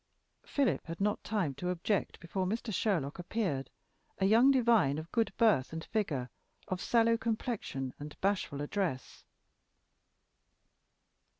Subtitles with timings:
[0.47, 2.73] Philip had not time to object before Mr.
[2.73, 3.69] Sherlock appeared
[4.17, 6.31] a young divine of good birth and figure,
[6.67, 9.23] of sallow complexion and bashful address.